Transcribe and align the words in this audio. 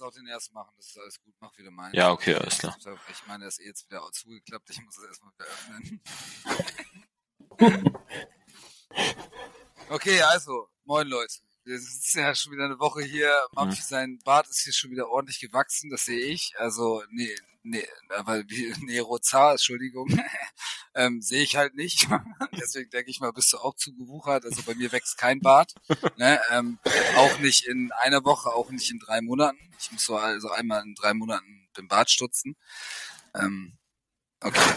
kannst 0.00 0.02
auch 0.02 0.12
den 0.18 0.26
ersten 0.26 0.54
machen, 0.54 0.72
das 0.76 0.86
ist 0.86 0.98
alles 0.98 1.22
gut, 1.22 1.34
mach 1.40 1.56
wieder 1.58 1.70
meinen. 1.70 1.94
Ja, 1.94 2.10
okay, 2.10 2.34
alles 2.34 2.58
klar. 2.58 2.76
Ich 3.10 3.26
meine, 3.26 3.40
der 3.40 3.48
ist 3.48 3.60
eh 3.60 3.66
jetzt 3.66 3.86
wieder 3.88 4.02
zugeklappt, 4.12 4.70
ich 4.70 4.82
muss 4.82 4.96
es 4.98 5.04
erstmal 5.04 5.32
wieder 5.32 5.44
öffnen. 5.46 6.00
okay, 9.90 10.22
also, 10.22 10.70
moin 10.84 11.06
Leute. 11.06 11.34
Wir 11.70 11.78
sitzen 11.78 12.18
ja 12.18 12.34
schon 12.34 12.52
wieder 12.52 12.64
eine 12.64 12.80
Woche 12.80 13.00
hier. 13.00 13.32
Mampfi, 13.52 13.78
mhm. 13.78 13.84
sein 13.84 14.18
Bart 14.24 14.48
ist 14.48 14.64
hier 14.64 14.72
schon 14.72 14.90
wieder 14.90 15.08
ordentlich 15.08 15.38
gewachsen, 15.38 15.88
das 15.88 16.04
sehe 16.04 16.18
ich. 16.18 16.54
Also, 16.58 17.04
nee, 17.12 17.32
nee, 17.62 17.86
aber 18.08 18.42
wie 18.48 18.74
Nerozar, 18.84 19.52
Entschuldigung, 19.52 20.08
ähm, 20.96 21.22
sehe 21.22 21.44
ich 21.44 21.54
halt 21.54 21.76
nicht. 21.76 22.08
Deswegen 22.60 22.90
denke 22.90 23.12
ich 23.12 23.20
mal, 23.20 23.32
bist 23.32 23.52
du 23.52 23.58
auch 23.58 23.76
zugewuchert. 23.76 24.46
Also 24.46 24.62
bei 24.62 24.74
mir 24.74 24.90
wächst 24.90 25.16
kein 25.16 25.38
Bart. 25.38 25.72
Ne? 26.16 26.40
Ähm, 26.50 26.80
auch 27.14 27.38
nicht 27.38 27.68
in 27.68 27.92
einer 28.02 28.24
Woche, 28.24 28.52
auch 28.52 28.70
nicht 28.70 28.90
in 28.90 28.98
drei 28.98 29.20
Monaten. 29.20 29.60
Ich 29.78 29.92
muss 29.92 30.04
so 30.04 30.16
also 30.16 30.50
einmal 30.50 30.82
in 30.82 30.96
drei 30.96 31.14
Monaten 31.14 31.68
den 31.76 31.86
Bart 31.86 32.10
stutzen. 32.10 32.56
Ähm, 33.32 33.78
okay. 34.40 34.74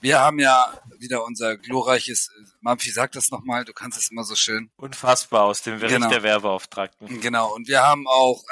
Wir 0.00 0.20
haben 0.20 0.38
ja 0.38 0.72
wieder 0.98 1.24
unser 1.24 1.56
glorreiches, 1.56 2.30
Mampfi 2.60 2.90
sagt 2.90 3.16
das 3.16 3.30
nochmal, 3.30 3.64
du 3.64 3.72
kannst 3.72 3.98
es 3.98 4.10
immer 4.10 4.24
so 4.24 4.34
schön. 4.34 4.70
Unfassbar 4.76 5.44
aus 5.44 5.62
dem 5.62 5.78
Bericht 5.78 5.96
genau. 5.96 6.08
der 6.08 6.22
Werbeauftragten. 6.22 7.20
Genau, 7.20 7.54
und 7.54 7.68
wir 7.68 7.82
haben 7.82 8.06
auch 8.06 8.42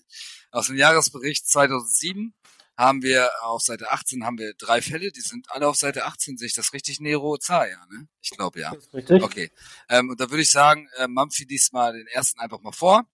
aus 0.50 0.66
dem 0.68 0.76
Jahresbericht 0.76 1.48
2007 1.48 2.34
haben 2.80 3.02
wir 3.02 3.30
auf 3.42 3.60
Seite 3.60 3.90
18 3.90 4.24
haben 4.24 4.38
wir 4.38 4.54
drei 4.54 4.80
Fälle, 4.80 5.12
die 5.12 5.20
sind 5.20 5.50
alle 5.50 5.68
auf 5.68 5.76
Seite 5.76 6.06
18, 6.06 6.38
sehe 6.38 6.46
ich 6.46 6.54
das 6.54 6.72
richtig, 6.72 6.98
Nero 6.98 7.36
Zaya, 7.36 7.84
ne? 7.90 8.08
Ich 8.22 8.30
glaube 8.30 8.58
ja. 8.58 8.72
richtig. 8.94 9.22
Okay. 9.22 9.50
Ähm, 9.90 10.08
und 10.08 10.18
da 10.18 10.30
würde 10.30 10.42
ich 10.42 10.50
sagen, 10.50 10.88
äh, 10.96 11.06
Mampfi 11.06 11.44
liest 11.44 11.74
mal 11.74 11.92
den 11.92 12.06
ersten 12.06 12.40
einfach 12.40 12.60
mal 12.60 12.72
vor 12.72 13.04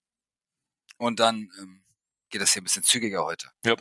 und 0.97 1.19
dann 1.19 1.49
ähm, 1.59 1.83
geht 2.29 2.41
das 2.41 2.53
hier 2.53 2.61
ein 2.61 2.63
bisschen 2.63 2.83
zügiger 2.83 3.25
heute. 3.25 3.49
Ja. 3.65 3.75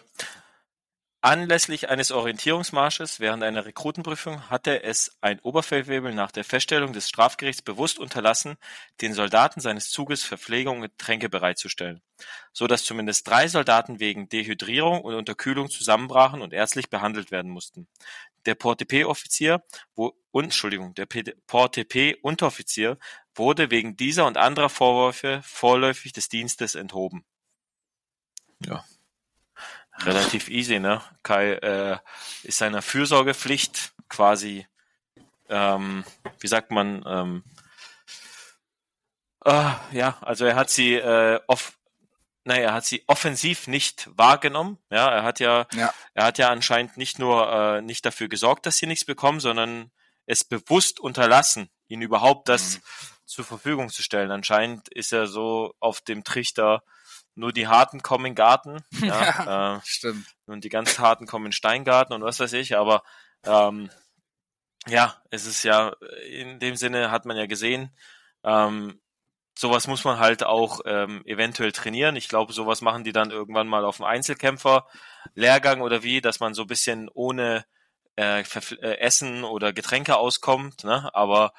Anlässlich 1.27 1.89
eines 1.89 2.13
Orientierungsmarsches 2.13 3.19
während 3.19 3.43
einer 3.43 3.67
Rekrutenprüfung 3.67 4.49
hatte 4.49 4.85
es 4.85 5.17
ein 5.21 5.41
Oberfeldwebel 5.41 6.15
nach 6.15 6.31
der 6.31 6.45
Feststellung 6.45 6.93
des 6.93 7.09
Strafgerichts 7.09 7.63
bewusst 7.63 7.99
unterlassen, 7.99 8.55
den 9.01 9.13
Soldaten 9.13 9.61
seines 9.61 9.91
Zuges 9.91 10.23
Verpflegung 10.23 10.83
und 10.83 10.83
Getränke 10.83 11.29
bereitzustellen, 11.29 12.01
so 12.53 12.69
dass 12.69 12.85
zumindest 12.85 13.27
drei 13.27 13.49
Soldaten 13.49 13.99
wegen 13.99 14.29
Dehydrierung 14.29 15.01
und 15.01 15.17
Unterkühlung 15.17 15.69
zusammenbrachen 15.69 16.43
und 16.43 16.53
ärztlich 16.53 16.91
behandelt 16.91 17.33
werden 17.33 17.51
mussten. 17.51 17.89
Der 18.45 18.55
Port-TP-Offizier 18.55 19.65
und 19.97 20.45
Entschuldigung, 20.45 20.95
der 20.95 21.09
Port-TP-Unteroffizier 21.49 22.99
wurde 23.35 23.73
wegen 23.73 23.97
dieser 23.97 24.27
und 24.27 24.37
anderer 24.37 24.69
Vorwürfe 24.69 25.41
vorläufig 25.43 26.13
des 26.13 26.29
Dienstes 26.29 26.77
enthoben. 26.77 27.25
Ja 28.65 28.85
relativ 30.05 30.49
easy, 30.49 30.79
ne? 30.79 31.03
Kai 31.23 31.53
äh, 31.53 31.99
ist 32.43 32.59
seiner 32.59 32.83
Fürsorgepflicht 32.83 33.93
quasi, 34.09 34.67
ähm, 35.49 36.05
wie 36.41 36.49
sagt 36.49 36.71
man, 36.71 37.05
ähm, 37.07 37.45
äh, 39.45 39.71
ja, 39.93 40.19
also 40.23 40.45
er 40.45 40.57
hat 40.57 40.71
sie 40.71 40.95
äh, 40.95 41.41
off, 41.47 41.79
naja, 42.45 42.63
er 42.63 42.75
hat 42.75 42.85
sie 42.85 43.05
offensiv 43.07 43.67
nicht 43.69 44.09
wahrgenommen. 44.17 44.79
Ja, 44.91 45.09
er 45.09 45.23
hat 45.23 45.41
ja, 45.41 45.67
ja. 45.75 45.93
er 46.15 46.25
hat 46.25 46.39
ja 46.39 46.51
anscheinend 46.51 46.97
nicht 46.97 47.19
nur 47.19 47.53
äh, 47.53 47.83
nicht 47.83 48.05
dafür 48.05 48.29
gesorgt, 48.29 48.67
dass 48.67 48.77
sie 48.77 48.87
nichts 48.87 49.05
bekommen, 49.05 49.41
sondern 49.41 49.91
es 50.27 50.45
bewusst 50.45 50.99
unterlassen, 50.99 51.71
ihnen 51.87 52.03
überhaupt 52.03 52.49
das 52.49 52.79
mhm. 52.79 52.83
zur 53.25 53.45
Verfügung 53.45 53.89
zu 53.89 54.03
stellen. 54.03 54.33
Anscheinend 54.33 54.89
ist 54.89 55.13
er 55.13 55.29
so 55.29 55.75
auf 55.79 56.01
dem 56.01 56.25
Trichter, 56.25 56.83
nur 57.37 57.53
die 57.53 57.69
Harten 57.69 58.03
kommen 58.03 58.27
in 58.27 58.35
Garten. 58.35 58.83
Ja, 59.01 59.45
ja 59.45 59.77
äh, 59.77 59.81
stimmt. 59.85 60.27
Und 60.47 60.65
die 60.65 60.69
ganz 60.69 60.99
Harten 60.99 61.27
kommen 61.27 61.47
in 61.47 61.53
Steingarten 61.53 62.15
und 62.15 62.23
was 62.23 62.41
weiß 62.41 62.55
ich, 62.55 62.77
aber 62.77 63.03
ähm, 63.45 63.91
ja, 64.89 65.21
es 65.31 65.47
ist 65.47 65.63
ja, 65.63 65.95
in 66.29 66.59
dem 66.59 66.77
Sinne 66.77 67.11
hat 67.11 67.27
man 67.27 67.37
ja 67.37 67.47
gesehen, 67.47 67.91
ähm, 68.45 69.01
sowas 69.59 69.87
muss 69.87 70.05
man 70.05 70.19
halt 70.19 70.45
auch 70.45 70.81
ähm, 70.85 71.23
eventuell 71.27 71.73
trainieren. 71.73 72.17
Ich 72.17 72.29
glaube, 72.29 72.53
sowas 72.53 72.81
machen 72.83 73.05
die 73.05 73.13
dann 73.13 73.31
irgendwann 73.31 73.69
mal 73.69 73.85
auf 73.85 73.97
dem 73.97 74.07
Einzelkämpfer-Lehrgang 74.07 75.81
oder 75.81 76.03
wie, 76.03 76.21
dass 76.21 76.41
man 76.41 76.55
so 76.55 76.63
ein 76.63 76.69
bisschen 76.69 77.09
ohne 77.13 77.65
äh, 78.17 78.41
äh, 78.41 78.99
Essen 78.99 79.45
oder 79.45 79.73
Getränke 79.73 80.17
auskommt. 80.17 80.85
Ne? 80.85 81.11
Aber 81.15 81.53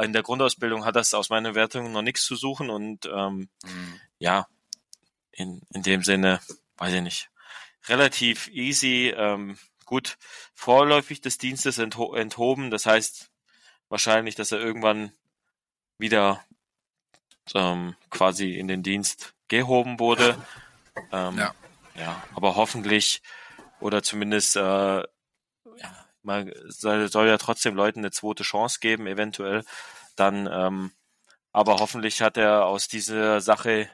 in 0.00 0.12
der 0.12 0.22
Grundausbildung 0.22 0.84
hat 0.84 0.96
das 0.96 1.14
aus 1.14 1.28
meiner 1.30 1.54
Wertung 1.54 1.92
noch 1.92 2.02
nichts 2.02 2.24
zu 2.24 2.36
suchen 2.36 2.70
und 2.70 3.06
ähm, 3.06 3.48
mhm. 3.64 4.00
ja, 4.18 4.46
in, 5.40 5.62
in 5.72 5.82
dem 5.82 6.02
Sinne, 6.02 6.40
weiß 6.76 6.94
ich 6.94 7.02
nicht, 7.02 7.30
relativ 7.88 8.48
easy, 8.48 9.12
ähm, 9.16 9.58
gut 9.84 10.18
vorläufig 10.54 11.20
des 11.20 11.38
Dienstes 11.38 11.78
entho 11.78 12.14
enthoben. 12.14 12.70
Das 12.70 12.86
heißt 12.86 13.30
wahrscheinlich, 13.88 14.34
dass 14.34 14.52
er 14.52 14.60
irgendwann 14.60 15.12
wieder 15.98 16.44
ähm, 17.54 17.96
quasi 18.10 18.54
in 18.54 18.68
den 18.68 18.82
Dienst 18.82 19.34
gehoben 19.48 19.98
wurde. 19.98 20.36
Ähm, 21.12 21.38
ja. 21.38 21.54
ja, 21.94 22.22
aber 22.34 22.56
hoffentlich 22.56 23.22
oder 23.80 24.02
zumindest 24.02 24.56
äh, 24.56 24.60
ja, 25.80 26.06
man 26.22 26.52
soll, 26.68 27.08
soll 27.08 27.28
ja 27.28 27.38
trotzdem 27.38 27.74
Leuten 27.74 28.00
eine 28.00 28.10
zweite 28.10 28.42
Chance 28.42 28.78
geben, 28.80 29.06
eventuell. 29.06 29.64
Dann, 30.16 30.48
ähm, 30.50 30.92
aber 31.52 31.76
hoffentlich 31.78 32.22
hat 32.22 32.36
er 32.36 32.66
aus 32.66 32.88
dieser 32.88 33.40
Sache 33.40 33.90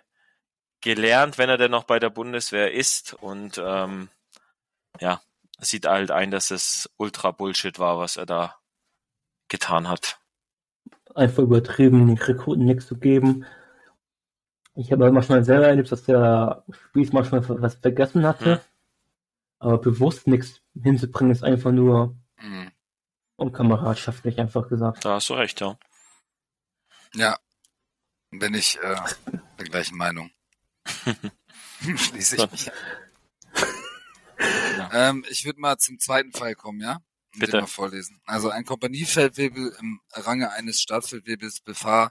gelernt, 0.86 1.36
wenn 1.36 1.48
er 1.48 1.58
denn 1.58 1.72
noch 1.72 1.82
bei 1.82 1.98
der 1.98 2.10
Bundeswehr 2.10 2.72
ist 2.72 3.14
und 3.14 3.60
ähm, 3.62 4.08
ja, 5.00 5.20
sieht 5.58 5.84
halt 5.84 6.12
ein, 6.12 6.30
dass 6.30 6.52
es 6.52 6.88
ultra 6.96 7.32
Bullshit 7.32 7.80
war, 7.80 7.98
was 7.98 8.16
er 8.16 8.24
da 8.24 8.54
getan 9.48 9.88
hat. 9.88 10.20
Einfach 11.12 11.42
übertrieben, 11.42 12.06
den 12.06 12.16
Rekruten 12.16 12.66
nichts 12.66 12.86
zu 12.86 12.96
geben. 12.98 13.44
Ich 14.76 14.92
habe 14.92 15.10
manchmal 15.10 15.42
selber 15.42 15.66
erlebt, 15.66 15.90
dass 15.90 16.04
der 16.04 16.62
Spieß 16.70 17.12
manchmal 17.12 17.42
was 17.60 17.74
vergessen 17.74 18.24
hatte. 18.24 18.56
Hm. 18.56 18.60
Aber 19.58 19.78
bewusst 19.78 20.28
nichts 20.28 20.60
hinzubringen, 20.80 21.32
ist 21.32 21.42
einfach 21.42 21.72
nur 21.72 22.16
hm. 22.36 22.70
unkameradschaftlich, 23.34 24.38
einfach 24.38 24.68
gesagt. 24.68 25.04
Da 25.04 25.14
hast 25.14 25.30
du 25.30 25.34
recht, 25.34 25.60
ja. 25.60 25.76
Ja, 27.12 27.36
bin 28.30 28.54
ich 28.54 28.78
äh, 28.80 28.96
der 29.58 29.64
gleichen 29.64 29.96
Meinung. 29.96 30.30
Schließe 31.96 32.36
ich 32.36 32.50
mich 32.50 32.70
ja. 34.36 35.08
ähm, 35.10 35.24
ich 35.28 35.44
würde 35.44 35.60
mal 35.60 35.78
zum 35.78 35.98
zweiten 35.98 36.32
Fall 36.32 36.54
kommen, 36.54 36.80
ja? 36.80 37.00
Und 37.34 37.40
Bitte. 37.40 37.60
mal 37.60 37.66
vorlesen. 37.66 38.20
Also 38.24 38.50
ein 38.50 38.64
Kompaniefeldwebel 38.64 39.76
im 39.80 40.00
Range 40.12 40.50
eines 40.50 40.80
Staatsfeldwebels 40.80 41.60
befahl 41.60 42.10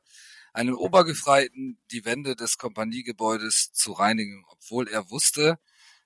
einen 0.53 0.75
Obergefreiten, 0.75 1.79
die 1.91 2.05
Wände 2.05 2.35
des 2.35 2.57
Kompaniegebäudes 2.57 3.71
zu 3.73 3.91
reinigen, 3.91 4.45
obwohl 4.47 4.87
er 4.87 5.09
wusste, 5.09 5.59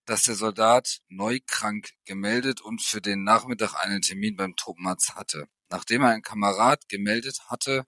dass 0.06 0.24
der 0.24 0.36
Soldat 0.36 1.02
neu 1.08 1.40
krank 1.46 1.92
gemeldet 2.06 2.62
und 2.62 2.82
für 2.82 3.02
den 3.02 3.24
Nachmittag 3.24 3.76
einen 3.76 4.02
Termin 4.02 4.36
beim 4.36 4.56
Truppenarzt 4.56 5.16
hatte. 5.16 5.48
Nachdem 5.70 6.04
ein 6.04 6.22
Kamerad 6.22 6.90
gemeldet 6.90 7.42
hatte, 7.48 7.86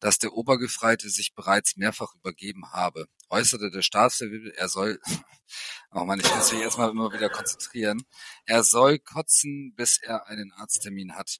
dass 0.00 0.18
der 0.18 0.32
Obergefreite 0.32 1.10
sich 1.10 1.34
bereits 1.34 1.76
mehrfach 1.76 2.14
übergeben 2.14 2.72
habe, 2.72 3.06
äußerte 3.28 3.70
der 3.70 3.82
Staatsverwalter, 3.82 4.56
er 4.56 4.68
soll, 4.68 5.00
oh 5.92 6.04
Mann, 6.04 6.20
ich 6.20 6.34
muss 6.34 6.52
mich 6.52 6.62
erstmal 6.62 6.90
immer 6.90 7.12
wieder 7.12 7.28
konzentrieren, 7.28 8.02
er 8.46 8.64
soll 8.64 8.98
kotzen, 8.98 9.74
bis 9.76 9.98
er 9.98 10.26
einen 10.26 10.52
Arzttermin 10.52 11.14
hat 11.14 11.38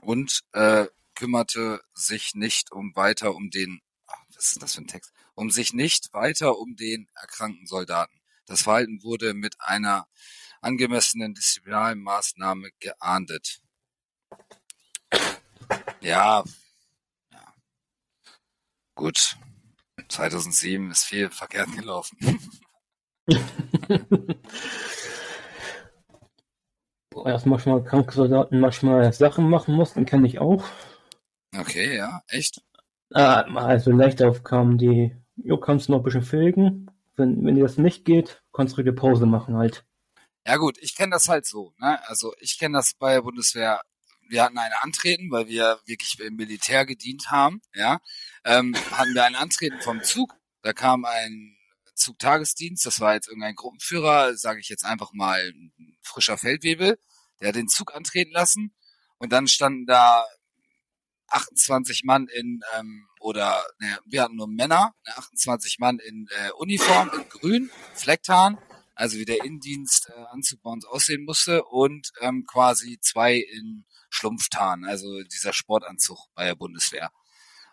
und 0.00 0.42
äh, 0.52 0.86
kümmerte 1.14 1.82
sich 1.92 2.34
nicht 2.34 2.70
um 2.72 2.94
weiter 2.94 3.34
um 3.34 3.50
den, 3.50 3.80
ach, 4.06 4.22
was 4.34 4.52
ist 4.52 4.62
das 4.62 4.74
für 4.74 4.82
ein 4.82 4.86
Text, 4.86 5.12
um 5.34 5.50
sich 5.50 5.72
nicht 5.72 6.12
weiter 6.12 6.58
um 6.58 6.76
den 6.76 7.08
erkrankten 7.14 7.66
Soldaten. 7.66 8.20
Das 8.46 8.62
Verhalten 8.62 9.02
wurde 9.02 9.34
mit 9.34 9.60
einer 9.60 10.08
angemessenen 10.60 11.34
Disziplinarmaßnahme 11.34 12.70
geahndet. 12.78 13.60
Ja, 16.00 16.42
Gut, 19.00 19.36
2007 20.08 20.90
ist 20.90 21.04
viel 21.04 21.30
verkehrt 21.30 21.72
gelaufen. 21.72 22.18
Erst 27.24 27.46
manchmal 27.46 27.82
kranke 27.82 28.12
Soldaten 28.12 28.60
manchmal 28.60 29.10
Sachen 29.14 29.48
machen 29.48 29.74
mussten, 29.74 30.04
kenne 30.04 30.26
ich 30.26 30.38
auch. 30.38 30.66
Okay, 31.58 31.96
ja, 31.96 32.20
echt? 32.28 32.60
Ah, 33.14 33.40
also 33.54 33.90
Leichtaufgaben, 33.90 34.76
die, 34.76 35.16
jo, 35.36 35.56
kannst 35.56 35.88
du 35.88 35.92
noch 35.92 36.00
ein 36.00 36.04
bisschen 36.04 36.20
fegen. 36.20 36.90
Wenn, 37.16 37.42
wenn 37.46 37.54
dir 37.54 37.62
das 37.62 37.78
nicht 37.78 38.04
geht, 38.04 38.42
kannst 38.52 38.76
du 38.76 38.82
eine 38.82 38.92
Pause 38.92 39.24
machen 39.24 39.56
halt. 39.56 39.86
Ja 40.46 40.58
gut, 40.58 40.76
ich 40.78 40.94
kenne 40.94 41.12
das 41.12 41.26
halt 41.30 41.46
so. 41.46 41.72
Ne? 41.78 42.06
Also 42.06 42.34
ich 42.38 42.58
kenne 42.58 42.76
das 42.76 42.92
bei 42.92 43.14
der 43.14 43.22
Bundeswehr 43.22 43.80
wir 44.30 44.44
hatten 44.44 44.58
ein 44.58 44.72
Antreten, 44.80 45.30
weil 45.30 45.48
wir 45.48 45.80
wirklich 45.86 46.18
im 46.20 46.36
Militär 46.36 46.86
gedient 46.86 47.30
haben, 47.30 47.60
ja, 47.74 48.00
ähm, 48.44 48.74
hatten 48.92 49.14
wir 49.14 49.24
ein 49.24 49.34
Antreten 49.34 49.80
vom 49.80 50.02
Zug. 50.02 50.34
Da 50.62 50.72
kam 50.72 51.04
ein 51.04 51.56
Zugtagesdienst. 51.94 52.86
Das 52.86 53.00
war 53.00 53.14
jetzt 53.14 53.28
irgendein 53.28 53.56
Gruppenführer, 53.56 54.36
sage 54.36 54.60
ich 54.60 54.68
jetzt 54.68 54.84
einfach 54.84 55.12
mal, 55.12 55.40
ein 55.40 55.96
frischer 56.02 56.38
Feldwebel. 56.38 56.98
Der 57.40 57.48
hat 57.48 57.56
den 57.56 57.68
Zug 57.68 57.94
antreten 57.94 58.32
lassen. 58.32 58.74
Und 59.18 59.32
dann 59.32 59.48
standen 59.48 59.86
da 59.86 60.24
28 61.28 62.04
Mann 62.04 62.26
in, 62.28 62.60
ähm, 62.78 63.06
oder 63.20 63.64
ne, 63.78 63.98
wir 64.06 64.22
hatten 64.22 64.36
nur 64.36 64.48
Männer, 64.48 64.94
28 65.06 65.78
Mann 65.78 65.98
in 65.98 66.28
äh, 66.30 66.50
Uniform, 66.52 67.10
in 67.14 67.28
grün, 67.28 67.70
Flecktarn, 67.94 68.58
also 68.94 69.18
wie 69.18 69.24
der 69.24 69.44
Innendienstanzug 69.44 70.58
äh, 70.58 70.62
bei 70.62 70.70
uns 70.70 70.84
aussehen 70.86 71.24
musste 71.24 71.64
und 71.64 72.12
ähm, 72.20 72.44
quasi 72.46 72.98
zwei 73.00 73.36
in 73.36 73.84
Schlumpftarn, 74.10 74.84
also 74.84 75.22
dieser 75.22 75.52
Sportanzug 75.52 76.18
bei 76.34 76.44
der 76.44 76.54
Bundeswehr. 76.54 77.10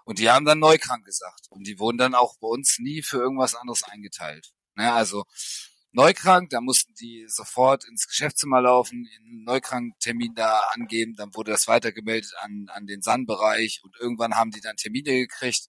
Und 0.06 0.20
die 0.20 0.30
haben 0.30 0.46
dann 0.46 0.60
Neukrank 0.60 1.06
gesagt. 1.06 1.48
Und 1.50 1.68
die 1.68 1.80
wurden 1.80 1.98
dann 1.98 2.16
auch 2.16 2.38
bei 2.40 2.48
uns 2.48 2.80
nie 2.80 3.02
für 3.02 3.18
irgendwas 3.18 3.56
anderes 3.56 3.84
eingeteilt. 3.84 4.54
Ne, 4.76 4.94
also 4.94 5.26
neukrank, 5.92 6.52
da 6.52 6.62
mussten 6.62 6.94
die 6.94 7.26
sofort 7.28 7.84
ins 7.86 8.08
Geschäftszimmer 8.08 8.62
laufen, 8.62 9.10
einen 9.18 9.44
Neukranktermin 9.44 10.36
da 10.36 10.62
angeben, 10.72 11.16
dann 11.16 11.34
wurde 11.34 11.52
das 11.52 11.68
weitergemeldet 11.68 12.32
an, 12.40 12.68
an 12.70 12.86
den 12.86 13.02
San-Bereich 13.02 13.82
und 13.84 13.96
irgendwann 14.00 14.36
haben 14.36 14.52
die 14.52 14.62
dann 14.62 14.78
Termine 14.78 15.12
gekriegt 15.12 15.68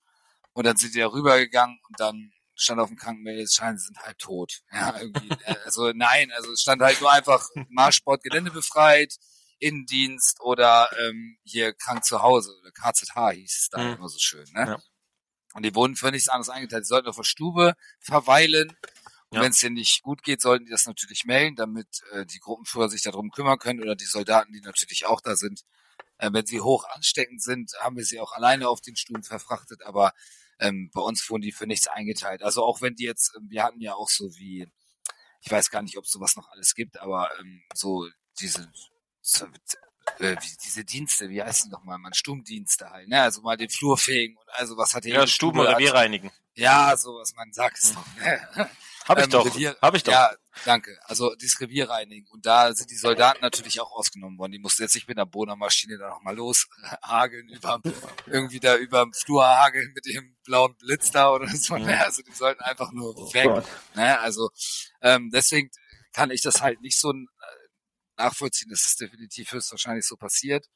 und 0.52 0.66
dann 0.66 0.76
sind 0.76 0.94
die 0.94 1.00
da 1.00 1.06
rübergegangen 1.06 1.80
und 1.88 1.98
dann 1.98 2.30
stand 2.54 2.80
auf 2.80 2.88
dem 2.88 2.98
Krankenmeldeschein, 2.98 3.78
sie 3.78 3.86
sind 3.86 3.98
halt 4.00 4.18
tot. 4.18 4.60
Ja, 4.72 5.00
irgendwie, 5.00 5.30
äh, 5.44 5.54
also 5.64 5.92
nein, 5.94 6.30
also 6.32 6.52
es 6.52 6.60
stand 6.60 6.82
halt 6.82 7.00
nur 7.00 7.10
einfach 7.10 7.48
Marschsport 7.70 8.22
Gelände 8.22 8.50
befreit, 8.50 9.16
Innendienst 9.58 10.40
oder 10.40 10.88
ähm, 10.98 11.38
hier 11.44 11.72
krank 11.72 12.04
zu 12.04 12.22
Hause 12.22 12.56
oder 12.60 12.70
KZH 12.70 13.30
hieß 13.32 13.58
es 13.58 13.68
da 13.70 13.78
mhm. 13.78 13.94
immer 13.94 14.08
so 14.08 14.18
schön. 14.18 14.46
Ne? 14.52 14.66
Ja. 14.66 14.78
Und 15.54 15.64
die 15.64 15.74
wurden 15.74 15.96
für 15.96 16.10
nichts 16.10 16.28
anderes 16.28 16.50
eingeteilt. 16.50 16.84
Die 16.84 16.88
sollten 16.88 17.08
auf 17.08 17.16
der 17.16 17.24
Stube 17.24 17.74
verweilen, 18.00 18.76
ja. 19.30 19.42
Wenn 19.42 19.50
es 19.50 19.60
denen 19.60 19.74
nicht 19.74 20.02
gut 20.02 20.22
geht, 20.22 20.40
sollten 20.40 20.64
die 20.64 20.70
das 20.70 20.86
natürlich 20.86 21.24
melden, 21.26 21.54
damit 21.54 22.02
äh, 22.12 22.24
die 22.24 22.38
Gruppenführer 22.38 22.88
sich 22.88 23.02
darum 23.02 23.30
kümmern 23.30 23.58
können 23.58 23.82
oder 23.82 23.94
die 23.94 24.06
Soldaten, 24.06 24.52
die 24.52 24.60
natürlich 24.62 25.04
auch 25.04 25.20
da 25.20 25.36
sind. 25.36 25.64
Äh, 26.16 26.30
wenn 26.32 26.46
sie 26.46 26.60
hoch 26.60 26.84
ansteckend 26.94 27.42
sind, 27.42 27.72
haben 27.80 27.96
wir 27.96 28.04
sie 28.04 28.20
auch 28.20 28.32
alleine 28.32 28.68
auf 28.68 28.80
den 28.80 28.96
Stuhl 28.96 29.22
verfrachtet, 29.22 29.82
aber 29.82 30.14
ähm, 30.60 30.90
bei 30.94 31.02
uns 31.02 31.28
wurden 31.28 31.42
die 31.42 31.52
für 31.52 31.66
nichts 31.66 31.88
eingeteilt. 31.88 32.42
Also 32.42 32.64
auch 32.64 32.80
wenn 32.80 32.94
die 32.94 33.04
jetzt, 33.04 33.34
ähm, 33.36 33.50
wir 33.50 33.64
hatten 33.64 33.80
ja 33.80 33.94
auch 33.94 34.08
so 34.08 34.34
wie, 34.36 34.66
ich 35.42 35.50
weiß 35.50 35.70
gar 35.70 35.82
nicht, 35.82 35.98
ob 35.98 36.04
es 36.04 36.10
sowas 36.10 36.34
noch 36.36 36.48
alles 36.50 36.74
gibt, 36.74 36.98
aber 36.98 37.30
ähm, 37.38 37.62
so 37.74 38.08
diese 38.40 38.72
so, 39.28 39.46
äh, 40.18 40.36
wie, 40.40 40.56
diese 40.64 40.84
Dienste, 40.84 41.28
wie 41.28 41.42
heißen 41.42 41.70
doch 41.70 41.84
mal, 41.84 41.98
man 41.98 42.14
Sturmdienste 42.14 42.90
halt, 42.90 43.08
ne? 43.08 43.22
Also 43.22 43.42
mal 43.42 43.56
den 43.56 43.68
Flur 43.68 43.98
fegen 43.98 44.36
und 44.36 44.48
also 44.54 44.76
was 44.76 44.94
hat 44.94 45.04
Ja, 45.04 45.26
Stuben 45.26 45.58
oder 45.60 45.78
wir 45.78 45.94
reinigen. 45.94 46.30
Ja, 46.54 46.96
so 46.96 47.14
was 47.14 47.34
man 47.34 47.52
sagt 47.52 47.78
es 47.78 47.90
hm. 47.90 47.96
doch. 47.96 48.56
Ne? 48.56 48.70
Hab 49.08 49.18
ich 49.18 49.24
ähm, 49.24 49.30
doch. 49.30 49.46
Revier, 49.46 49.76
Hab 49.80 49.94
ich 49.94 50.02
doch. 50.02 50.12
Ja, 50.12 50.30
danke. 50.64 50.98
Also 51.04 51.34
dieses 51.34 51.60
Revier 51.60 51.88
reinigen. 51.88 52.26
Und 52.30 52.44
da 52.44 52.74
sind 52.74 52.90
die 52.90 52.96
Soldaten 52.96 53.40
natürlich 53.40 53.80
auch 53.80 53.92
ausgenommen 53.92 54.38
worden. 54.38 54.52
Die 54.52 54.58
mussten 54.58 54.82
jetzt 54.82 54.94
nicht 54.94 55.08
mit 55.08 55.16
einer 55.16 55.24
Bohnermaschine 55.24 55.96
da 55.96 56.10
nochmal 56.10 56.36
los 56.36 56.68
hageln, 57.02 57.48
über, 57.48 57.80
irgendwie 58.26 58.60
da 58.60 58.76
über 58.76 59.02
dem 59.02 59.14
Flur 59.14 59.46
hageln 59.46 59.92
mit 59.94 60.04
dem 60.04 60.36
blauen 60.44 60.76
Blitz 60.76 61.10
da 61.10 61.30
oder 61.30 61.48
so. 61.48 61.76
Mhm. 61.76 61.86
Ne? 61.86 62.04
Also 62.04 62.22
die 62.22 62.32
sollten 62.32 62.62
einfach 62.62 62.92
nur 62.92 63.16
oh 63.16 63.32
weg. 63.32 63.64
Ne? 63.94 64.18
Also 64.20 64.50
ähm, 65.00 65.30
deswegen 65.32 65.70
kann 66.12 66.30
ich 66.30 66.42
das 66.42 66.60
halt 66.60 66.80
nicht 66.80 66.98
so 66.98 67.12
nachvollziehen. 68.18 68.70
Das 68.70 68.82
ist 68.82 69.00
definitiv 69.00 69.52
höchstwahrscheinlich 69.52 70.06
so 70.06 70.16
passiert. 70.16 70.66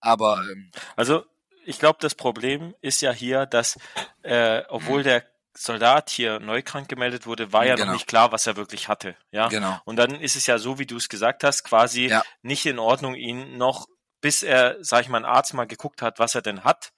Aber 0.00 0.42
ähm, 0.50 0.70
also 0.96 1.24
ich 1.64 1.78
glaube, 1.78 1.98
das 2.00 2.14
Problem 2.14 2.74
ist 2.80 3.00
ja 3.00 3.12
hier, 3.12 3.46
dass 3.46 3.78
äh, 4.22 4.62
obwohl 4.68 5.02
der 5.02 5.24
Soldat 5.56 6.08
hier 6.10 6.38
neu 6.38 6.62
krank 6.62 6.88
gemeldet 6.88 7.26
wurde, 7.26 7.52
war 7.52 7.66
ja 7.66 7.74
genau. 7.74 7.86
noch 7.88 7.92
nicht 7.94 8.06
klar, 8.06 8.30
was 8.30 8.46
er 8.46 8.56
wirklich 8.56 8.88
hatte. 8.88 9.16
Ja. 9.32 9.48
Genau. 9.48 9.78
Und 9.84 9.96
dann 9.96 10.20
ist 10.20 10.36
es 10.36 10.46
ja 10.46 10.58
so, 10.58 10.78
wie 10.78 10.86
du 10.86 10.96
es 10.96 11.08
gesagt 11.08 11.42
hast, 11.42 11.64
quasi 11.64 12.06
ja. 12.06 12.22
nicht 12.42 12.64
in 12.64 12.78
Ordnung, 12.78 13.14
ihn 13.14 13.56
noch, 13.56 13.86
bis 14.20 14.42
er, 14.42 14.76
sag 14.80 15.02
ich 15.02 15.08
mal, 15.08 15.18
ein 15.18 15.24
Arzt 15.24 15.54
mal 15.54 15.66
geguckt 15.66 16.00
hat, 16.00 16.18
was 16.18 16.34
er 16.34 16.42
denn 16.42 16.62
hat, 16.64 16.92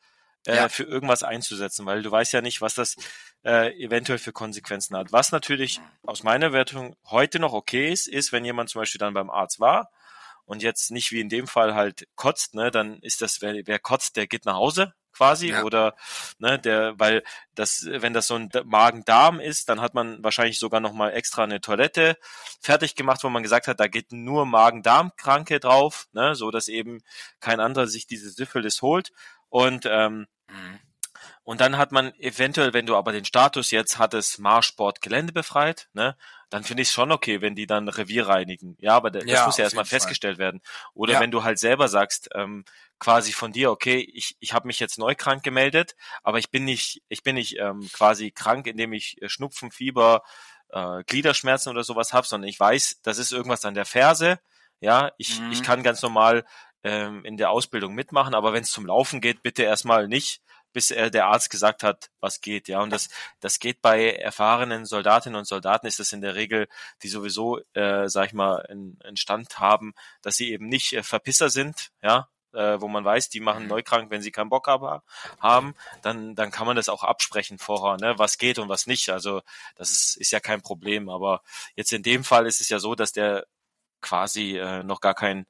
äh, 0.47 0.57
ja. 0.57 0.69
für 0.69 0.85
irgendwas 0.85 1.23
einzusetzen, 1.23 1.87
weil 1.87 2.03
du 2.03 2.11
weißt 2.11 2.33
ja 2.33 2.41
nicht, 2.41 2.61
was 2.61 2.75
das 2.75 2.97
äh, 3.45 3.73
eventuell 3.83 4.19
für 4.19 4.33
Konsequenzen 4.33 4.97
hat. 4.97 5.13
Was 5.13 5.33
natürlich 5.33 5.81
aus 6.03 6.23
meiner 6.23 6.53
Wertung 6.53 6.97
heute 7.07 7.39
noch 7.39 7.53
okay 7.53 7.93
ist, 7.93 8.09
ist, 8.09 8.33
wenn 8.33 8.45
jemand 8.45 8.71
zum 8.71 8.81
Beispiel 8.81 8.99
dann 8.99 9.15
beim 9.15 9.31
Arzt 9.31 9.61
war 9.61 9.91
und 10.45 10.63
jetzt 10.63 10.91
nicht 10.91 11.13
wie 11.13 11.21
in 11.21 11.29
dem 11.29 11.47
Fall 11.47 11.75
halt 11.75 12.09
kotzt, 12.17 12.55
ne, 12.55 12.71
dann 12.71 12.99
ist 13.01 13.23
das, 13.23 13.41
wer, 13.41 13.55
wer 13.67 13.79
kotzt, 13.79 14.17
der 14.17 14.27
geht 14.27 14.47
nach 14.47 14.57
Hause, 14.57 14.95
quasi 15.13 15.51
ja. 15.51 15.65
oder 15.65 15.95
ne, 16.39 16.59
der, 16.59 16.99
weil 16.99 17.23
das, 17.55 17.85
wenn 17.87 18.15
das 18.15 18.27
so 18.27 18.37
ein 18.37 18.49
Magen-Darm 18.65 19.41
ist, 19.41 19.69
dann 19.69 19.81
hat 19.81 19.95
man 19.95 20.23
wahrscheinlich 20.25 20.59
sogar 20.59 20.81
noch 20.81 20.93
mal 20.93 21.11
extra 21.11 21.45
eine 21.45 21.61
Toilette 21.61 22.17
fertig 22.61 22.95
gemacht, 22.95 23.23
wo 23.23 23.29
man 23.29 23.43
gesagt 23.43 23.69
hat, 23.69 23.81
da 23.81 23.87
geht 23.87 24.13
nur 24.13 24.47
Magen-Darm-Kranke 24.47 25.61
drauf, 25.61 26.07
ne, 26.13 26.35
so 26.35 26.51
dass 26.51 26.69
eben 26.69 27.03
kein 27.41 27.61
anderer 27.61 27.87
sich 27.87 28.07
diese 28.07 28.31
Syphilis 28.31 28.83
holt 28.83 29.13
und 29.51 29.87
ähm, 29.87 30.27
mhm. 30.49 30.81
Und 31.43 31.61
dann 31.61 31.79
hat 31.79 31.91
man 31.91 32.15
eventuell, 32.21 32.75
wenn 32.75 32.87
du 32.87 32.95
aber 32.95 33.11
den 33.11 33.25
Status 33.25 33.73
jetzt 33.73 33.99
hattest, 33.99 34.39
Marschsport 34.39 35.01
Gelände 35.01 35.33
befreit, 35.33 35.89
ne, 35.95 36.17
dann 36.49 36.63
finde 36.63 36.83
ich 36.83 36.89
es 36.89 36.95
schon 36.95 37.11
okay, 37.11 37.41
wenn 37.41 37.57
die 37.57 37.67
dann 37.67 37.89
Revier 37.89 38.29
reinigen. 38.29 38.77
Ja, 38.79 38.95
aber 38.95 39.11
das 39.11 39.25
ja, 39.25 39.47
muss 39.47 39.57
ja 39.57 39.65
erstmal 39.65 39.85
festgestellt 39.85 40.39
werden. 40.39 40.61
Oder 40.95 41.15
ja. 41.15 41.21
wenn 41.21 41.33
du 41.33 41.43
halt 41.43 41.59
selber 41.59 41.89
sagst, 41.89 42.29
ähm, 42.35 42.65
quasi 43.01 43.33
von 43.33 43.51
dir, 43.51 43.73
okay, 43.73 43.99
ich, 44.15 44.37
ich 44.39 44.53
habe 44.53 44.69
mich 44.69 44.79
jetzt 44.79 44.99
neu 44.99 45.17
krank 45.17 45.43
gemeldet, 45.43 45.97
aber 46.23 46.39
ich 46.39 46.51
bin 46.51 46.65
nicht, 46.65 47.03
ich 47.09 47.25
bin 47.25 47.35
nicht 47.35 47.59
ähm, 47.59 47.89
quasi 47.93 48.31
krank, 48.31 48.69
indem 48.69 48.93
ich 48.93 49.21
äh, 49.23 49.29
Schnupfen, 49.29 49.73
Fieber, 49.73 50.23
äh, 50.69 51.03
Gliederschmerzen 51.05 51.71
oder 51.71 51.83
sowas 51.83 52.13
habe, 52.13 52.27
sondern 52.27 52.49
ich 52.49 52.61
weiß, 52.61 53.01
das 53.03 53.19
ist 53.19 53.33
irgendwas 53.33 53.65
an 53.65 53.75
der 53.75 53.87
Ferse. 53.87 54.39
Ja, 54.81 55.11
ich, 55.19 55.41
mhm. 55.41 55.53
ich 55.53 55.63
kann 55.63 55.83
ganz 55.83 56.01
normal 56.01 56.45
ähm, 56.85 57.25
in 57.25 57.37
der 57.37 57.51
Ausbildung 57.51 57.95
mitmachen, 57.95 58.35
aber 58.35 58.53
wenn 58.53 58.63
es 58.63 58.71
zum 58.71 58.87
Laufen 58.87 59.21
geht, 59.21 59.43
bitte 59.43 59.63
erstmal 59.63 60.09
nicht, 60.09 60.43
bis 60.73 60.91
er 60.91 61.11
der 61.11 61.27
Arzt 61.27 61.51
gesagt 61.51 61.83
hat, 61.83 62.11
was 62.21 62.41
geht. 62.41 62.69
Ja, 62.69 62.81
und 62.81 62.91
das, 62.91 63.09
das 63.41 63.59
geht 63.59 63.83
bei 63.83 64.13
erfahrenen 64.13 64.87
Soldatinnen 64.87 65.39
und 65.39 65.47
Soldaten 65.47 65.87
ist 65.87 65.99
das 65.99 66.13
in 66.13 66.21
der 66.21 66.35
Regel, 66.37 66.69
die 67.03 67.09
sowieso, 67.09 67.59
äh, 67.75 68.09
sag 68.09 68.27
ich 68.27 68.33
mal, 68.33 68.65
einen 68.67 69.17
Stand 69.17 69.59
haben, 69.59 69.95
dass 70.23 70.37
sie 70.37 70.53
eben 70.53 70.69
nicht 70.69 70.93
äh, 70.93 71.03
Verpisser 71.03 71.51
sind, 71.51 71.91
ja, 72.03 72.29
äh, 72.53 72.81
wo 72.81 72.89
man 72.89 73.05
weiß, 73.05 73.29
die 73.29 73.41
machen 73.41 73.65
mhm. 73.65 73.69
neukrank, 73.69 74.11
wenn 74.11 74.23
sie 74.23 74.33
keinen 74.33 74.51
Bock 74.51 74.67
haben, 74.67 75.75
dann, 76.03 76.35
dann 76.35 76.51
kann 76.51 76.67
man 76.67 76.77
das 76.77 76.89
auch 76.89 77.05
absprechen 77.05 77.59
vorher, 77.59 77.97
ne, 77.99 78.19
was 78.19 78.39
geht 78.39 78.59
und 78.59 78.69
was 78.69 78.87
nicht. 78.87 79.11
Also 79.11 79.43
das 79.77 79.91
ist, 79.91 80.17
ist 80.17 80.31
ja 80.33 80.41
kein 80.41 80.63
Problem. 80.63 81.09
Aber 81.09 81.43
jetzt 81.77 81.93
in 81.93 82.03
dem 82.03 82.25
Fall 82.25 82.47
ist 82.47 82.61
es 82.61 82.69
ja 82.69 82.79
so, 82.79 82.95
dass 82.95 83.13
der 83.13 83.47
quasi 84.01 84.57
äh, 84.57 84.83
noch 84.83 85.01
gar 85.01 85.15
kein, 85.15 85.47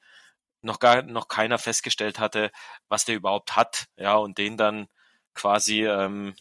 noch 0.63 0.79
gar 0.79 1.03
noch 1.03 1.29
keiner 1.29 1.59
festgestellt 1.59 2.19
hatte, 2.19 2.51
was 2.89 3.05
der 3.05 3.17
überhaupt 3.17 3.57
hat, 3.57 3.87
ja, 3.97 4.17
und 4.17 4.39
den 4.39 4.57
dann 4.57 4.89
quasi 5.35 5.87
ähm, 5.87 6.35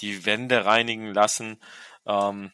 die 0.00 0.26
Wände 0.26 0.64
reinigen 0.64 1.12
lassen 1.14 1.60
ähm, 2.06 2.52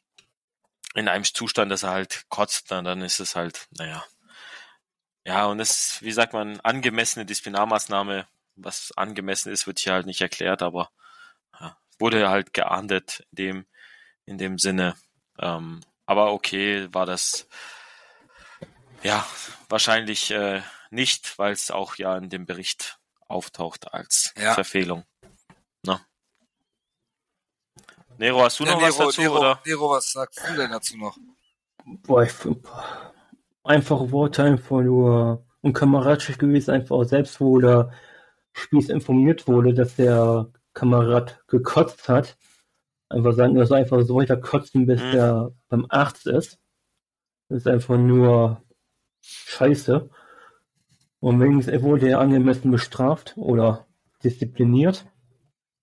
in 0.95 1.09
einem 1.09 1.25
Zustand, 1.25 1.73
dass 1.73 1.83
er 1.83 1.91
halt 1.91 2.25
kotzt, 2.29 2.71
dann, 2.71 2.85
dann 2.85 3.03
ist 3.03 3.21
es 3.21 3.35
halt, 3.35 3.67
naja, 3.71 4.05
ja, 5.25 5.47
und 5.47 5.61
es, 5.61 6.03
wie 6.03 6.13
sagt 6.13 6.33
man, 6.33 6.61
angemessene 6.61 7.25
Disziplinarmaßnahme, 7.25 8.27
was 8.57 8.93
angemessen 8.97 9.53
ist, 9.53 9.67
wird 9.67 9.79
hier 9.79 9.93
halt 9.95 10.07
nicht 10.07 10.21
erklärt, 10.21 10.63
aber 10.63 10.91
ja, 11.61 11.77
wurde 11.99 12.29
halt 12.29 12.53
geahndet 12.53 13.25
in 13.31 13.37
dem, 13.37 13.67
in 14.27 14.39
dem 14.39 14.59
Sinne. 14.59 14.97
Ähm, 15.39 15.81
aber 16.07 16.33
okay, 16.33 16.89
war 16.93 17.07
das 17.07 17.49
ja 19.03 19.27
wahrscheinlich 19.69 20.31
äh, 20.33 20.63
nicht, 20.93 21.39
weil 21.39 21.53
es 21.53 21.71
auch 21.71 21.97
ja 21.97 22.17
in 22.17 22.29
dem 22.29 22.47
Bericht 22.47 22.99
auftaucht 23.29 23.93
als 23.93 24.33
ja. 24.37 24.55
Verfehlung. 24.55 25.05
Na. 25.83 26.01
Nero, 28.19 28.43
hast 28.43 28.61
du 28.61 28.65
ja, 28.65 28.73
noch 28.73 28.81
Nero, 28.81 28.91
was 28.91 28.99
dazu? 28.99 29.21
Nero, 29.21 29.39
oder? 29.39 29.63
Nero, 29.67 29.91
was 29.91 30.13
sagst 30.13 30.41
du 30.49 30.57
denn 30.57 30.71
dazu 30.71 30.97
noch? 30.97 31.17
Boah, 31.85 32.23
ich, 32.23 32.33
boah 32.39 33.13
einfache 33.65 34.11
Worte 34.11 34.43
einfach 34.43 34.81
nur 34.81 35.45
unkameradschaft 35.61 36.39
gewesen, 36.39 36.73
einfach 36.73 36.97
auch 36.97 37.05
selbst, 37.05 37.41
wo 37.41 37.59
der 37.61 37.93
Spieß 38.53 38.89
informiert 38.89 39.47
wurde, 39.47 39.75
dass 39.75 39.97
der 39.97 40.51
Kamerad 40.75 41.43
gekotzt 41.47 42.09
hat. 42.09 42.37
Einfach 43.09 43.35
sagen, 43.35 43.57
er 43.57 43.67
soll 43.67 43.79
einfach 43.79 44.03
so 44.03 44.17
weiter 44.17 44.37
kotzen, 44.37 44.87
bis 44.87 45.03
mhm. 45.03 45.15
er 45.15 45.53
beim 45.69 45.87
Arzt 45.89 46.27
ist. 46.27 46.59
Das 47.49 47.59
ist 47.59 47.69
einfach 47.69 47.97
nur 47.97 48.63
scheiße. 49.21 50.11
Und 51.23 51.39
wenigstens 51.39 51.83
wurde 51.83 52.09
er 52.09 52.19
angemessen 52.19 52.73
bestraft 52.73 53.35
oder 53.37 53.87
diszipliniert. 54.25 55.07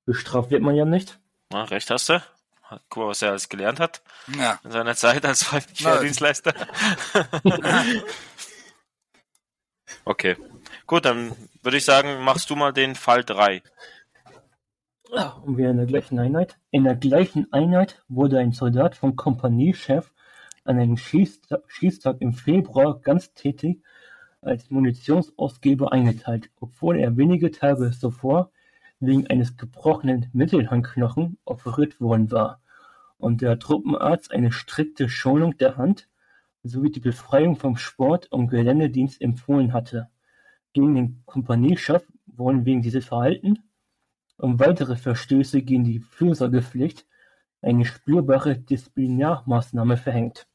Bestraft 0.05 0.51
wird 0.51 0.61
man 0.61 0.75
ja 0.75 0.83
nicht. 0.83 1.17
Na, 1.49 1.63
recht 1.63 1.89
hast 1.89 2.09
du. 2.09 2.21
Guck 2.89 3.03
mal, 3.03 3.07
was 3.07 3.21
er 3.21 3.29
alles 3.29 3.47
gelernt 3.47 3.79
hat. 3.79 4.01
Ja. 4.37 4.59
In 4.65 4.71
seiner 4.71 4.95
Zeit 4.95 5.25
als 5.25 5.49
Dienstleister. 6.01 6.53
okay. 10.03 10.35
Gut, 10.85 11.05
dann 11.05 11.31
würde 11.63 11.77
ich 11.77 11.85
sagen, 11.85 12.21
machst 12.21 12.49
du 12.49 12.57
mal 12.57 12.73
den 12.73 12.95
Fall 12.95 13.23
3. 13.23 13.63
Und 15.45 15.55
wir 15.55 15.69
in 15.69 15.77
der 15.77 15.85
gleichen 15.85 16.19
Einheit. 16.19 16.57
In 16.69 16.83
der 16.83 16.95
gleichen 16.95 17.47
Einheit 17.53 18.03
wurde 18.09 18.39
ein 18.39 18.51
Soldat 18.51 18.97
vom 18.97 19.15
Kompaniechef 19.15 20.11
an 20.65 20.79
einem 20.79 20.97
Schießtag, 20.97 21.61
Schießtag 21.67 22.17
im 22.19 22.33
Februar 22.33 22.99
ganz 22.99 23.33
tätig 23.33 23.81
als 24.41 24.69
Munitionsausgeber 24.69 25.91
eingeteilt, 25.91 26.49
obwohl 26.59 26.99
er 26.99 27.17
wenige 27.17 27.51
Tage 27.51 27.91
zuvor 27.91 28.51
wegen 28.99 29.27
eines 29.27 29.57
gebrochenen 29.57 30.29
Mittelhandknochen 30.33 31.37
operiert 31.45 31.99
worden 32.01 32.31
war 32.31 32.61
und 33.17 33.41
der 33.41 33.59
Truppenarzt 33.59 34.31
eine 34.31 34.51
strikte 34.51 35.09
Schonung 35.09 35.57
der 35.57 35.77
Hand 35.77 36.07
sowie 36.63 36.91
die 36.91 36.99
Befreiung 36.99 37.55
vom 37.55 37.77
Sport 37.77 38.31
und 38.31 38.49
Geländedienst 38.49 39.21
empfohlen 39.21 39.73
hatte. 39.73 40.09
Gegen 40.73 40.95
den 40.95 41.23
Kompaniechef 41.25 42.05
wurden 42.25 42.65
wegen 42.65 42.81
dieses 42.81 43.05
Verhalten 43.05 43.59
und 44.37 44.59
weitere 44.59 44.95
Verstöße 44.95 45.61
gegen 45.61 45.83
die 45.83 45.99
Fürsorgepflicht 45.99 47.05
eine 47.61 47.85
spürbare 47.85 48.57
Disziplinarmaßnahme 48.57 49.97
verhängt. 49.97 50.47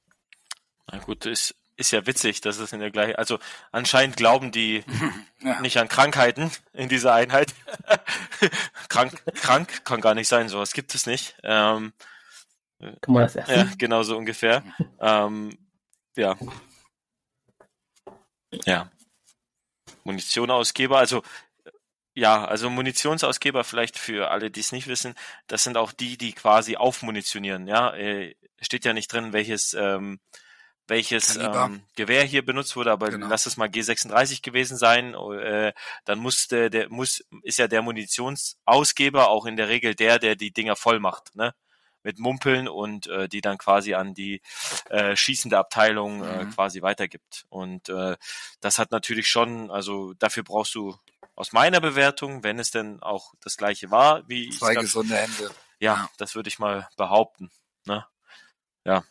Na 0.90 0.98
gut, 0.98 1.26
ist, 1.26 1.54
ist 1.76 1.90
ja 1.90 2.06
witzig, 2.06 2.40
dass 2.40 2.58
es 2.58 2.72
in 2.72 2.80
der 2.80 2.90
gleichen, 2.90 3.16
also 3.16 3.38
anscheinend 3.72 4.16
glauben 4.16 4.52
die 4.52 4.84
ja. 5.42 5.60
nicht 5.60 5.78
an 5.78 5.88
Krankheiten 5.88 6.50
in 6.72 6.88
dieser 6.88 7.14
Einheit. 7.14 7.54
krank, 8.88 9.22
krank 9.34 9.84
kann 9.84 10.00
gar 10.00 10.14
nicht 10.14 10.28
sein, 10.28 10.48
sowas 10.48 10.72
gibt 10.72 10.94
es 10.94 11.06
nicht. 11.06 11.36
Ähm, 11.42 11.92
kann 13.00 13.14
man 13.14 13.22
das 13.22 13.36
essen? 13.36 13.54
Ja, 13.54 13.68
genau 13.78 14.02
so 14.02 14.16
ungefähr. 14.16 14.62
ähm, 15.00 15.56
ja. 16.16 16.36
Ja. 18.64 18.90
Munitionausgeber, 20.04 20.98
also 20.98 21.22
ja, 22.14 22.44
also 22.44 22.70
Munitionsausgeber 22.70 23.64
vielleicht 23.64 23.98
für 23.98 24.30
alle, 24.30 24.50
die 24.50 24.60
es 24.60 24.70
nicht 24.70 24.86
wissen, 24.86 25.14
das 25.48 25.64
sind 25.64 25.76
auch 25.76 25.90
die, 25.92 26.16
die 26.16 26.32
quasi 26.32 26.76
aufmunitionieren. 26.76 27.66
Ja, 27.66 27.94
äh, 27.94 28.36
steht 28.60 28.84
ja 28.84 28.92
nicht 28.92 29.12
drin, 29.12 29.32
welches 29.32 29.74
ähm, 29.74 30.20
welches 30.86 31.36
ähm, 31.36 31.82
Gewehr 31.96 32.24
hier 32.24 32.44
benutzt 32.44 32.76
wurde, 32.76 32.92
aber 32.92 33.10
genau. 33.10 33.28
lass 33.28 33.46
es 33.46 33.56
mal 33.56 33.68
G36 33.68 34.42
gewesen 34.42 34.76
sein, 34.76 35.14
äh, 35.14 35.72
dann 36.04 36.18
musste 36.18 36.70
der 36.70 36.90
muss 36.90 37.24
ist 37.42 37.58
ja 37.58 37.68
der 37.68 37.82
Munitionsausgeber 37.82 39.28
auch 39.28 39.46
in 39.46 39.56
der 39.56 39.68
Regel 39.68 39.94
der, 39.94 40.18
der 40.18 40.36
die 40.36 40.52
Dinger 40.52 40.76
voll 40.76 41.00
macht, 41.00 41.34
ne? 41.36 41.54
Mit 42.02 42.18
Mumpeln 42.18 42.68
und 42.68 43.06
äh, 43.06 43.28
die 43.28 43.40
dann 43.40 43.56
quasi 43.56 43.94
an 43.94 44.12
die 44.12 44.42
äh, 44.90 45.16
schießende 45.16 45.56
Abteilung 45.56 46.22
äh, 46.22 46.44
mhm. 46.44 46.50
quasi 46.50 46.82
weitergibt. 46.82 47.46
Und 47.48 47.88
äh, 47.88 48.16
das 48.60 48.78
hat 48.78 48.90
natürlich 48.90 49.26
schon, 49.26 49.70
also 49.70 50.12
dafür 50.12 50.42
brauchst 50.42 50.74
du 50.74 50.98
aus 51.34 51.52
meiner 51.52 51.80
Bewertung, 51.80 52.44
wenn 52.44 52.58
es 52.58 52.70
denn 52.70 53.02
auch 53.02 53.32
das 53.40 53.56
gleiche 53.56 53.90
war, 53.90 54.28
wie 54.28 54.50
zwei 54.50 54.74
gesunde 54.74 55.16
Hände. 55.16 55.50
Ja, 55.78 56.10
das 56.18 56.34
würde 56.34 56.48
ich 56.48 56.58
mal 56.58 56.88
behaupten. 56.98 57.50
Ne? 57.86 58.06
Ja. 58.84 59.02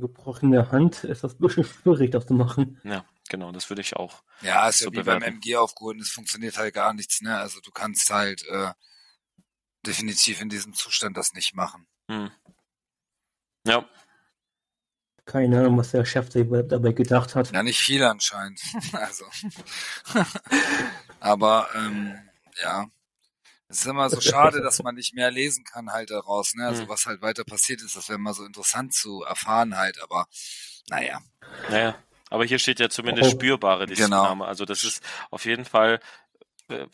Gebrochene 0.00 0.70
Hand 0.70 1.04
ist 1.04 1.24
das 1.24 1.34
ein 1.34 1.38
bisschen 1.38 1.64
schwierig, 1.64 2.10
das 2.10 2.26
zu 2.26 2.34
machen. 2.34 2.80
Ja, 2.84 3.04
genau, 3.28 3.52
das 3.52 3.70
würde 3.70 3.82
ich 3.82 3.96
auch. 3.96 4.22
Ja, 4.42 4.68
ist 4.68 4.78
so 4.78 4.86
ja 4.86 4.92
wie 4.92 4.96
bewerten. 4.98 5.20
beim 5.20 5.34
MG 5.34 5.56
aufgehoben, 5.56 6.00
es 6.00 6.10
funktioniert 6.10 6.58
halt 6.58 6.74
gar 6.74 6.92
nichts, 6.92 7.20
ne? 7.20 7.38
Also 7.38 7.60
du 7.60 7.70
kannst 7.70 8.10
halt 8.10 8.46
äh, 8.48 8.72
definitiv 9.86 10.40
in 10.40 10.48
diesem 10.48 10.74
Zustand 10.74 11.16
das 11.16 11.32
nicht 11.32 11.54
machen. 11.54 11.86
Hm. 12.10 12.30
Ja. 13.66 13.88
Keine 15.24 15.58
Ahnung, 15.58 15.78
was 15.78 15.90
der 15.90 16.04
Chef 16.04 16.28
dabei 16.28 16.92
gedacht 16.92 17.34
hat. 17.34 17.50
Ja, 17.50 17.62
nicht 17.62 17.80
viel 17.80 18.02
anscheinend. 18.04 18.60
also. 18.92 19.24
Aber 21.20 21.68
ähm, 21.74 22.16
ja, 22.62 22.86
es 23.68 23.80
ist 23.80 23.86
immer 23.86 24.08
so 24.10 24.20
schade, 24.20 24.62
dass 24.62 24.82
man 24.82 24.94
nicht 24.94 25.14
mehr 25.14 25.30
lesen 25.30 25.64
kann 25.64 25.90
halt 25.90 26.10
daraus, 26.10 26.54
ne? 26.54 26.66
Also 26.66 26.84
mhm. 26.84 26.88
was 26.88 27.06
halt 27.06 27.22
weiter 27.22 27.44
passiert 27.44 27.82
ist, 27.82 27.96
das 27.96 28.08
wäre 28.08 28.18
mal 28.18 28.34
so 28.34 28.44
interessant 28.44 28.94
zu 28.94 29.22
erfahren 29.22 29.76
halt, 29.76 30.00
aber 30.02 30.26
naja. 30.88 31.20
Naja, 31.68 31.96
aber 32.30 32.44
hier 32.44 32.58
steht 32.58 32.80
ja 32.80 32.88
zumindest 32.88 33.32
oh. 33.32 33.36
spürbare 33.36 33.86
Disziplinarme. 33.86 34.40
Genau. 34.40 34.48
Also 34.48 34.64
das 34.64 34.84
ist 34.84 35.02
auf 35.30 35.44
jeden 35.44 35.64
Fall 35.64 36.00
äh, 36.68 36.86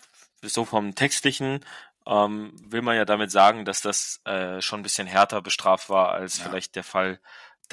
so 0.42 0.64
vom 0.64 0.94
textlichen 0.94 1.64
ähm, 2.06 2.52
will 2.68 2.82
man 2.82 2.96
ja 2.96 3.04
damit 3.04 3.30
sagen, 3.30 3.64
dass 3.64 3.80
das 3.80 4.20
äh, 4.24 4.60
schon 4.60 4.80
ein 4.80 4.82
bisschen 4.82 5.06
härter 5.06 5.40
bestraft 5.40 5.88
war 5.88 6.12
als 6.12 6.38
ja. 6.38 6.44
vielleicht 6.44 6.74
der 6.76 6.84
Fall 6.84 7.20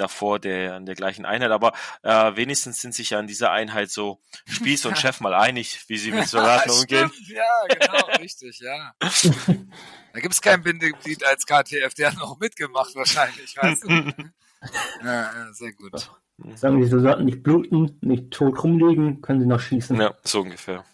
davor 0.00 0.38
der 0.38 0.74
an 0.74 0.86
der 0.86 0.94
gleichen 0.94 1.24
Einheit, 1.24 1.50
aber 1.50 1.72
äh, 2.02 2.34
wenigstens 2.36 2.80
sind 2.80 2.94
sich 2.94 3.10
ja 3.10 3.18
an 3.18 3.26
dieser 3.26 3.52
Einheit 3.52 3.90
so 3.90 4.20
Spieß 4.46 4.86
und 4.86 4.98
Chef 4.98 5.20
mal 5.20 5.34
einig, 5.34 5.84
wie 5.88 5.98
sie 5.98 6.10
mit 6.10 6.28
Soldaten 6.28 6.70
umgehen. 6.70 7.10
Ja, 7.26 7.66
genau, 7.68 8.06
richtig, 8.18 8.60
ja. 8.60 8.94
Da 9.00 10.20
gibt 10.20 10.34
es 10.34 10.40
kein 10.40 10.62
Bindeglied 10.62 11.24
als 11.24 11.46
KTF, 11.46 11.94
der 11.94 12.12
hat 12.12 12.18
noch 12.18 12.38
mitgemacht 12.38 12.94
wahrscheinlich, 12.94 13.56
weißt 13.56 13.84
du? 13.84 13.88
ja, 15.04 15.22
ja, 15.22 15.52
sehr 15.52 15.72
gut. 15.72 16.10
Sagen 16.54 16.80
die 16.80 16.88
Soldaten 16.88 17.26
nicht 17.26 17.42
bluten, 17.42 17.98
nicht 18.00 18.30
tot 18.30 18.62
rumlegen, 18.62 19.20
können 19.20 19.40
sie 19.40 19.46
noch 19.46 19.60
schießen. 19.60 20.00
Ja, 20.00 20.14
so 20.24 20.40
ungefähr. 20.40 20.84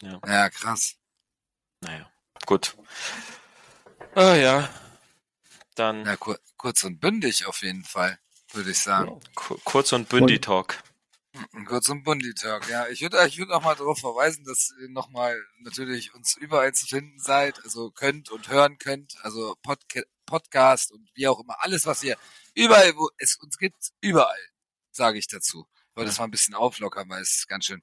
Ja, 0.00 0.20
ja 0.26 0.50
krass. 0.50 0.94
Naja, 1.80 2.08
gut. 2.46 2.76
Ah 4.14 4.34
ja, 4.34 4.68
dann. 5.74 6.04
Ja, 6.04 6.16
kur 6.16 6.38
kurz 6.56 6.84
und 6.84 7.00
bündig 7.00 7.46
auf 7.46 7.62
jeden 7.62 7.82
Fall 7.82 8.20
würde 8.54 8.70
ich 8.70 8.78
sagen. 8.78 9.20
Kurz 9.34 9.92
und 9.92 10.08
Bündi 10.08 10.40
Talk. 10.40 10.82
Kurz 11.66 11.88
und 11.88 12.04
Bündi 12.04 12.34
Talk, 12.34 12.68
ja. 12.68 12.86
Ich 12.88 13.00
würde 13.00 13.26
ich 13.26 13.38
würde 13.38 13.54
auch 13.54 13.62
mal 13.62 13.74
darauf 13.74 13.98
verweisen, 13.98 14.44
dass 14.44 14.74
ihr 14.80 14.88
nochmal 14.90 15.40
natürlich 15.60 16.14
uns 16.14 16.36
überall 16.36 16.72
zu 16.74 16.86
finden 16.86 17.18
seid, 17.18 17.62
also 17.64 17.90
könnt 17.90 18.30
und 18.30 18.48
hören 18.48 18.78
könnt, 18.78 19.16
also 19.22 19.56
Podca 19.62 20.02
Podcast 20.26 20.92
und 20.92 21.10
wie 21.14 21.28
auch 21.28 21.40
immer, 21.40 21.56
alles, 21.58 21.84
was 21.84 22.02
ihr 22.02 22.16
überall, 22.54 22.94
wo 22.96 23.10
es 23.18 23.36
uns 23.36 23.58
gibt, 23.58 23.90
überall, 24.00 24.38
sage 24.90 25.18
ich 25.18 25.26
dazu. 25.26 25.66
Ich 25.90 25.96
wollte 25.96 26.08
das 26.08 26.18
mal 26.18 26.24
ein 26.24 26.30
bisschen 26.30 26.54
auflockern, 26.54 27.08
weil 27.10 27.20
es 27.20 27.36
ist 27.36 27.48
ganz 27.48 27.66
schön, 27.66 27.82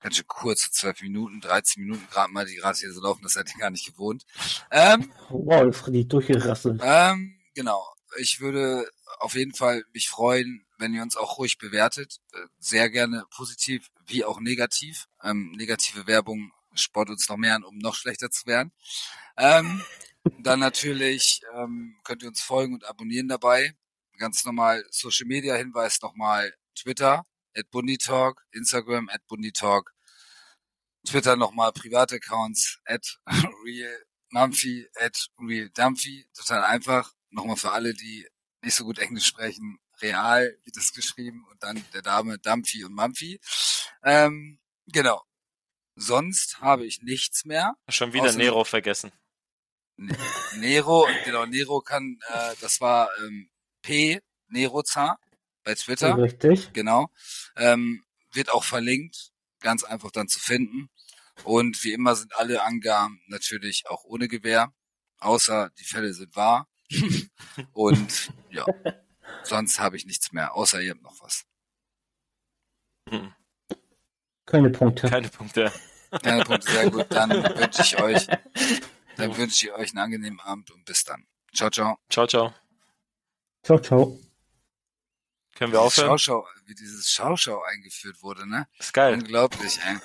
ganz 0.00 0.16
schön 0.16 0.26
kurz, 0.26 0.70
zwölf 0.72 1.00
Minuten, 1.00 1.40
13 1.40 1.82
Minuten 1.82 2.06
gerade 2.10 2.30
mal, 2.32 2.44
die 2.44 2.56
gerade 2.56 2.78
hier 2.78 2.92
so 2.92 3.00
laufen, 3.00 3.22
das 3.22 3.32
seid 3.32 3.48
ihr 3.54 3.60
gar 3.60 3.70
nicht 3.70 3.86
gewohnt. 3.86 4.24
Ähm, 4.70 5.12
wow, 5.30 5.74
Freddy 5.74 6.06
durchgerasselt. 6.06 6.80
Ähm, 6.84 7.40
genau. 7.54 7.93
Ich 8.18 8.40
würde 8.40 8.88
auf 9.18 9.34
jeden 9.34 9.54
Fall 9.54 9.84
mich 9.92 10.08
freuen, 10.08 10.66
wenn 10.78 10.94
ihr 10.94 11.02
uns 11.02 11.16
auch 11.16 11.38
ruhig 11.38 11.58
bewertet. 11.58 12.18
Äh, 12.32 12.46
sehr 12.58 12.90
gerne 12.90 13.24
positiv 13.30 13.90
wie 14.06 14.24
auch 14.24 14.40
negativ. 14.40 15.06
Ähm, 15.22 15.52
negative 15.52 16.06
Werbung 16.06 16.52
sport 16.74 17.10
uns 17.10 17.28
noch 17.28 17.36
mehr 17.36 17.54
an, 17.54 17.64
um 17.64 17.78
noch 17.78 17.94
schlechter 17.94 18.30
zu 18.30 18.46
werden. 18.46 18.72
Ähm, 19.36 19.82
dann 20.38 20.60
natürlich 20.60 21.42
ähm, 21.54 21.96
könnt 22.04 22.22
ihr 22.22 22.28
uns 22.28 22.40
folgen 22.40 22.74
und 22.74 22.84
abonnieren 22.84 23.28
dabei. 23.28 23.74
Ganz 24.18 24.44
normal 24.44 24.84
Social 24.90 25.26
Media 25.26 25.54
Hinweis 25.54 26.00
nochmal 26.00 26.54
Twitter 26.74 27.26
at 27.56 27.70
Bunditalk, 27.70 28.44
Instagram 28.52 29.08
at 29.08 29.26
Bunditalk, 29.26 29.92
Twitter 31.06 31.36
nochmal 31.36 31.72
private 31.72 32.16
Accounts 32.16 32.78
at 32.84 33.18
Real 33.64 33.96
Mumphy 34.30 34.88
at 35.00 35.28
Real 35.38 35.68
Dumphy. 35.70 36.26
Total 36.34 36.64
einfach. 36.64 37.12
Nochmal 37.34 37.56
für 37.56 37.72
alle, 37.72 37.94
die 37.94 38.26
nicht 38.62 38.74
so 38.74 38.84
gut 38.84 38.98
Englisch 38.98 39.26
sprechen, 39.26 39.78
real 40.00 40.56
wird 40.64 40.76
das 40.76 40.92
geschrieben 40.92 41.44
und 41.50 41.62
dann 41.62 41.84
der 41.92 42.02
Dame 42.02 42.38
Dumphy 42.38 42.84
und 42.84 42.94
Mumphy. 42.94 43.40
Ähm, 44.02 44.58
genau. 44.86 45.22
Sonst 45.96 46.60
habe 46.60 46.86
ich 46.86 47.02
nichts 47.02 47.44
mehr. 47.44 47.74
Schon 47.88 48.12
wieder 48.12 48.32
Nero 48.32 48.64
vergessen. 48.64 49.12
Ne 49.96 50.16
Nero, 50.56 51.06
genau, 51.24 51.46
Nero 51.46 51.80
kann, 51.80 52.18
äh, 52.28 52.54
das 52.60 52.80
war 52.80 53.10
ähm, 53.18 53.50
P 53.82 54.20
Nerozar 54.48 55.18
bei 55.62 55.74
Twitter. 55.74 56.16
Richtig. 56.16 56.72
Genau. 56.72 57.08
Ähm, 57.56 58.04
wird 58.32 58.50
auch 58.50 58.64
verlinkt, 58.64 59.32
ganz 59.60 59.84
einfach 59.84 60.10
dann 60.10 60.28
zu 60.28 60.40
finden. 60.40 60.88
Und 61.44 61.82
wie 61.84 61.92
immer 61.92 62.14
sind 62.16 62.34
alle 62.36 62.62
Angaben 62.62 63.20
natürlich 63.26 63.84
auch 63.88 64.04
ohne 64.04 64.28
Gewehr, 64.28 64.72
außer 65.18 65.70
die 65.78 65.84
Fälle 65.84 66.12
sind 66.14 66.34
wahr. 66.36 66.68
Und 67.72 68.32
ja, 68.50 68.66
sonst 69.42 69.78
habe 69.78 69.96
ich 69.96 70.06
nichts 70.06 70.32
mehr, 70.32 70.54
außer 70.54 70.80
ihr 70.80 70.92
habt 70.92 71.02
noch 71.02 71.20
was. 71.20 71.44
Keine 74.46 74.70
Punkte. 74.70 75.08
Keine 75.08 75.28
Punkte. 75.28 75.72
Keine 76.22 76.44
Punkte, 76.44 76.70
sehr 76.70 76.90
gut. 76.90 77.06
Dann 77.10 77.30
wünsche 77.58 77.82
ich 77.82 78.00
euch, 78.00 78.26
dann 79.16 79.36
wünsche 79.36 79.66
ich 79.66 79.72
euch 79.72 79.90
einen 79.90 79.98
angenehmen 79.98 80.40
Abend 80.40 80.70
und 80.70 80.84
bis 80.84 81.04
dann. 81.04 81.26
Ciao, 81.52 81.70
ciao. 81.70 81.98
Ciao, 82.08 82.26
ciao. 82.26 82.54
Ciao, 83.62 83.78
ciao. 83.78 84.18
Können 85.54 85.72
wir 85.72 85.80
aufhören? 85.80 86.08
Schauschau, 86.08 86.46
wie 86.66 86.74
dieses 86.74 87.08
Schauschau 87.10 87.62
eingeführt 87.62 88.22
wurde, 88.22 88.48
ne? 88.48 88.66
ist 88.78 88.92
geil. 88.92 89.14
Unglaublich, 89.14 89.78
ey. 89.86 89.98